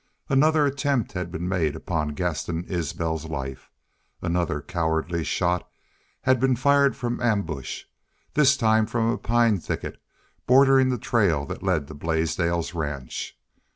Another 0.29 0.65
attempt 0.65 1.11
had 1.11 1.31
been 1.31 1.47
made 1.47 1.75
upon 1.75 2.15
Gaston 2.15 2.63
Isbel's 2.67 3.25
life. 3.25 3.69
Another 4.19 4.59
cowardly 4.59 5.23
shot 5.23 5.69
had 6.21 6.39
been 6.39 6.55
fired 6.55 6.95
from 6.95 7.21
ambush, 7.21 7.83
this 8.33 8.57
time 8.57 8.87
from 8.87 9.11
a 9.11 9.17
pine 9.19 9.59
thicket 9.59 10.01
bordering 10.47 10.89
the 10.89 10.97
trail 10.97 11.45
that 11.45 11.61
led 11.61 11.87
to 11.87 11.93
Blaisdell's 11.93 12.73
ranch. 12.73 13.37